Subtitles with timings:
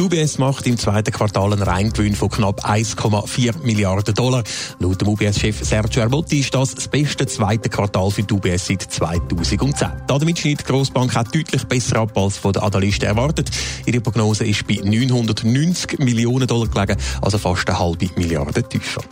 [0.00, 4.42] Die UBS macht im zweiten Quartal einen Reingewinn von knapp 1,4 Milliarden Dollar.
[4.78, 8.80] Laut dem UBS-Chef Sergio Ermotti ist das das beste zweite Quartal für die UBS seit
[8.80, 9.74] 2010.
[10.06, 13.50] Damit schneidet die Grossbank auch deutlich besser ab als von den Analysten erwartet.
[13.84, 19.02] Ihre Prognose ist bei 990 Millionen Dollar gelegen, also fast eine halbe Milliarde tiefer.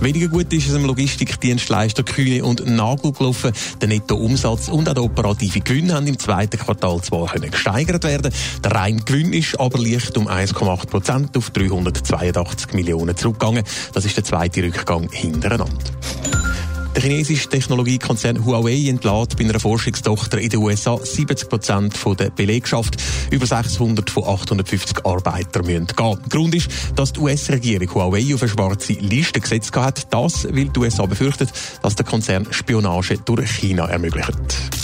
[0.00, 3.52] Weniger gut ist es im Logistikdienstleister Kühne und Nagel gelaufen.
[3.80, 8.32] Der Nettoumsatz und auch der operative Gewinn haben im zweiten Quartal zwar können gesteigert werden.
[8.62, 13.64] Der reine Gewinn ist aber leicht um 1,8 Prozent auf 382 Millionen zurückgegangen.
[13.92, 15.78] Das ist der zweite Rückgang hintereinander.
[16.94, 23.02] Der chinesische Technologiekonzern Huawei entlädt bei einer Forschungstochter in den USA 70 Prozent der Belegschaft.
[23.32, 26.18] Über 600 von 850 Arbeitern müssen gehen.
[26.28, 30.12] Grund ist, dass die US-Regierung Huawei auf eine schwarze Liste gesetzt hat.
[30.12, 31.50] Das, weil die USA befürchtet,
[31.82, 34.83] dass der Konzern Spionage durch China ermöglicht.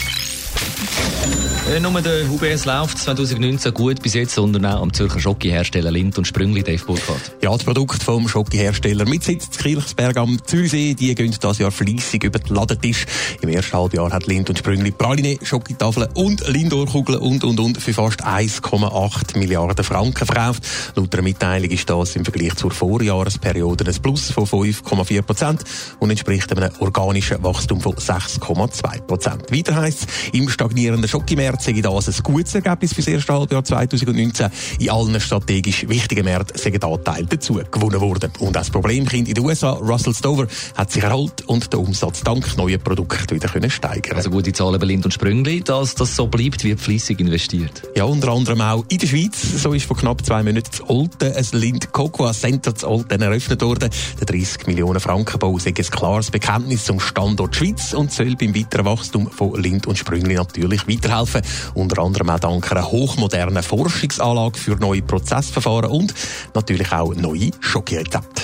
[1.68, 6.26] Äh, nur der UBS läuft 2019 gut bis jetzt, auch am Zürcher Schokihersteller Lind und
[6.26, 7.32] Sprüngli, Dave Burkhardt.
[7.42, 11.70] Ja, das Produkt vom Schokihersteller mit Sitz in Kirchsberg am Zürichsee, die gehen dieses Jahr
[11.70, 13.04] fleissig über den Ladentisch.
[13.42, 17.92] Im ersten Halbjahr hat Lind und Sprüngli Praline, Schokitafeln und Lindorkugeln und, und, und für
[17.92, 20.64] fast 1,8 Milliarden Franken verkauft.
[20.96, 25.64] Laut der Mitteilung ist das im Vergleich zur Vorjahresperiode ein Plus von 5,4 Prozent
[25.98, 29.52] und entspricht einem organischen Wachstum von 6,2 Prozent.
[29.52, 33.32] Weiter heisst es, im stagnierenden Schokimärkten Märkten sei das ein gutes Ergebnis für das erste
[33.32, 34.50] Halbjahr 2019.
[34.78, 38.32] In allen strategisch wichtigen Märkten sind Anteile dazu gewonnen worden.
[38.38, 42.56] Und das Problemkind in den USA, Russell Stover, hat sich erholt und den Umsatz dank
[42.56, 46.26] neuen Produkten wieder können steigern Also gute Zahlen bei Lind und Sprüngli, dass das so
[46.26, 47.82] bleibt, wird fließig investiert.
[47.96, 49.40] Ja, unter anderem auch in der Schweiz.
[49.62, 53.62] So ist vor knapp zwei Monaten das Olten ein Lind Cocoa Center zu Olten eröffnet
[53.62, 53.90] worden.
[54.18, 58.54] Der 30 Millionen Franken Bau ist ein klares Bekenntnis zum Standort Schweiz und soll beim
[58.54, 61.39] weiteren Wachstum von Lind und Sprüngli natürlich weiterhelfen.
[61.74, 66.14] Unter anderem auch dank einer hochmodernen Forschungsanlage für neue Prozessverfahren und
[66.54, 68.42] natürlich auch neue Schokirezepte.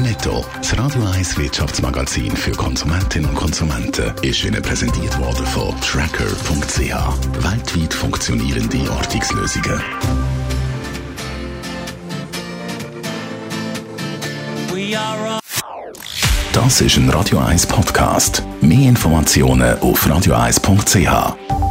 [0.00, 6.78] Netto, das Radio 1 Wirtschaftsmagazin für Konsumentinnen und Konsumenten, ist Ihnen präsentiert worden von Tracker.ch.
[7.44, 9.80] Weltweit funktionierende Ortungslösungen.
[16.52, 18.42] Das ist ein Radio 1 Podcast.
[18.60, 21.63] Mehr Informationen auf radio1.ch.